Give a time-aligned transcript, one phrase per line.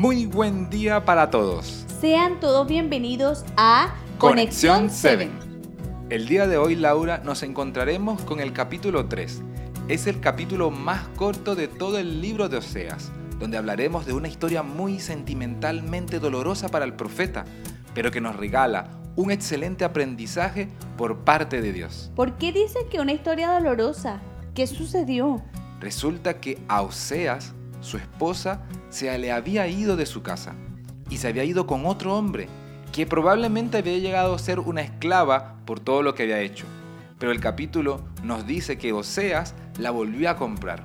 [0.00, 1.84] Muy buen día para todos.
[2.00, 5.28] Sean todos bienvenidos a Conexión 7.
[6.08, 9.42] El día de hoy, Laura, nos encontraremos con el capítulo 3.
[9.88, 14.28] Es el capítulo más corto de todo el libro de Oseas, donde hablaremos de una
[14.28, 17.44] historia muy sentimentalmente dolorosa para el profeta,
[17.92, 22.10] pero que nos regala un excelente aprendizaje por parte de Dios.
[22.16, 24.22] ¿Por qué dice que una historia dolorosa?
[24.54, 25.42] ¿Qué sucedió?
[25.78, 30.54] Resulta que a Oseas, su esposa, se le había ido de su casa
[31.08, 32.48] y se había ido con otro hombre
[32.92, 36.66] que probablemente había llegado a ser una esclava por todo lo que había hecho.
[37.18, 40.82] Pero el capítulo nos dice que Oseas la volvió a comprar.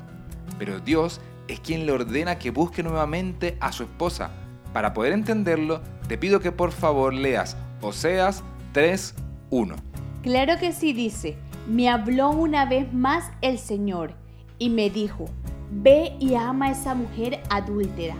[0.59, 4.31] Pero Dios es quien le ordena que busque nuevamente a su esposa.
[4.73, 9.75] Para poder entenderlo, te pido que por favor leas Oseas 3.1.
[10.21, 14.13] Claro que sí dice, me habló una vez más el Señor
[14.59, 15.25] y me dijo,
[15.71, 18.15] Ve y ama a esa mujer adúltera,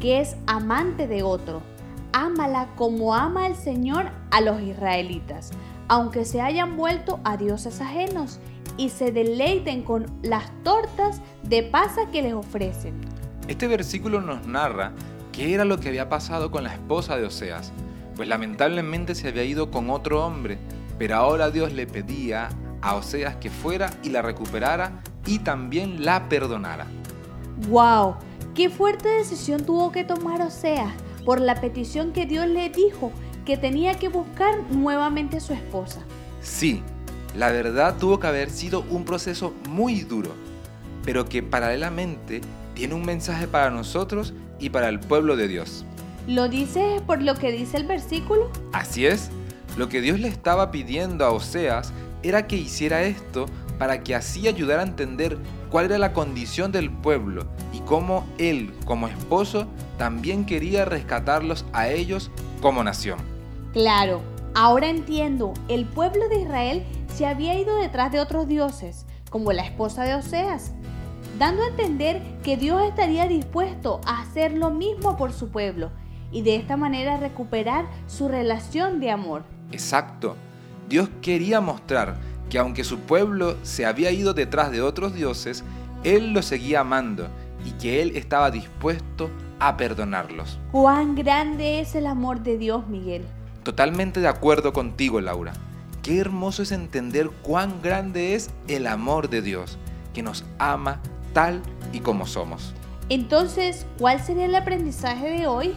[0.00, 1.62] que es amante de otro.
[2.12, 5.50] Ámala como ama el Señor a los israelitas,
[5.88, 8.40] aunque se hayan vuelto a dioses ajenos
[8.76, 13.00] y se deleiten con las tortas de pasa que les ofrecen.
[13.48, 14.92] Este versículo nos narra
[15.32, 17.72] qué era lo que había pasado con la esposa de Oseas,
[18.16, 20.58] pues lamentablemente se había ido con otro hombre,
[20.98, 22.50] pero ahora Dios le pedía
[22.82, 26.86] a Oseas que fuera y la recuperara y también la perdonara.
[27.68, 28.16] ¡Wow!
[28.54, 30.92] ¡Qué fuerte decisión tuvo que tomar Oseas
[31.24, 33.12] por la petición que Dios le dijo
[33.44, 36.00] que tenía que buscar nuevamente a su esposa?
[36.40, 36.82] Sí,
[37.36, 40.30] la verdad tuvo que haber sido un proceso muy duro,
[41.04, 42.40] pero que paralelamente
[42.74, 45.84] tiene un mensaje para nosotros y para el pueblo de Dios.
[46.26, 48.50] ¿Lo dices por lo que dice el versículo?
[48.72, 49.30] Así es,
[49.76, 53.46] lo que Dios le estaba pidiendo a Oseas era que hiciera esto
[53.80, 55.38] para que así ayudara a entender
[55.70, 61.88] cuál era la condición del pueblo y cómo él, como esposo, también quería rescatarlos a
[61.88, 63.20] ellos como nación.
[63.72, 64.20] Claro,
[64.54, 66.84] ahora entiendo, el pueblo de Israel
[67.16, 70.72] se había ido detrás de otros dioses, como la esposa de Oseas,
[71.38, 75.90] dando a entender que Dios estaría dispuesto a hacer lo mismo por su pueblo
[76.30, 79.42] y de esta manera recuperar su relación de amor.
[79.72, 80.36] Exacto.
[80.86, 82.16] Dios quería mostrar
[82.50, 85.64] que aunque su pueblo se había ido detrás de otros dioses,
[86.04, 87.28] Él los seguía amando
[87.64, 89.30] y que Él estaba dispuesto
[89.60, 90.58] a perdonarlos.
[90.72, 93.24] Cuán grande es el amor de Dios, Miguel.
[93.62, 95.52] Totalmente de acuerdo contigo, Laura.
[96.02, 99.78] Qué hermoso es entender cuán grande es el amor de Dios,
[100.12, 101.00] que nos ama
[101.32, 101.62] tal
[101.92, 102.74] y como somos.
[103.10, 105.74] Entonces, ¿cuál sería el aprendizaje de hoy?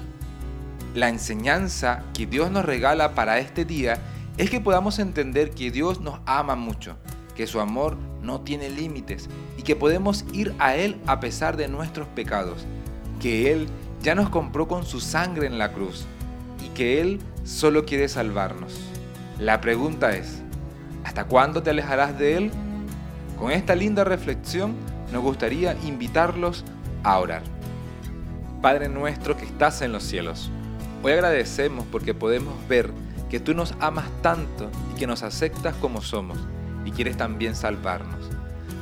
[0.96, 4.00] La enseñanza que Dios nos regala para este día
[4.38, 6.98] es que podamos entender que Dios nos ama mucho,
[7.36, 11.68] que su amor no tiene límites y que podemos ir a Él a pesar de
[11.68, 12.66] nuestros pecados,
[13.20, 13.68] que Él
[14.02, 16.06] ya nos compró con su sangre en la cruz
[16.66, 18.80] y que Él solo quiere salvarnos.
[19.40, 20.42] La pregunta es,
[21.04, 22.52] ¿hasta cuándo te alejarás de Él?
[23.38, 24.74] Con esta linda reflexión
[25.12, 26.64] nos gustaría invitarlos
[27.04, 27.44] a orar.
[28.62, 30.50] Padre nuestro que estás en los cielos,
[31.04, 32.92] hoy agradecemos porque podemos ver
[33.34, 36.38] que tú nos amas tanto y que nos aceptas como somos
[36.86, 38.30] y quieres también salvarnos.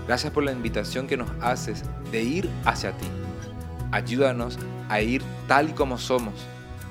[0.08, 3.08] Gracias por la invitación que nos haces de ir hacia ti.
[3.94, 4.60] Ayúdanos
[4.90, 6.34] a ir tal y como somos,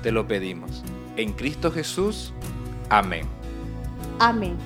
[0.03, 0.83] te lo pedimos.
[1.19, 2.33] En Cristo Jesús,
[2.89, 3.27] amén.
[4.21, 4.57] Amén.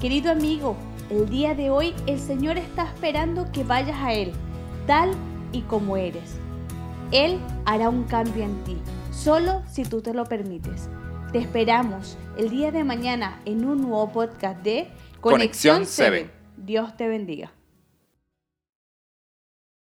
[0.00, 0.76] Querido amigo,
[1.10, 4.30] el día de hoy el Señor está esperando que vayas a Él,
[4.86, 5.10] tal
[5.50, 6.36] y como eres.
[7.10, 8.76] Él hará un cambio en ti,
[9.10, 10.88] solo si tú te lo permites.
[11.32, 14.88] Te esperamos el día de mañana en un nuevo podcast de
[15.20, 16.30] Conexión 7.
[16.56, 17.52] Dios te bendiga.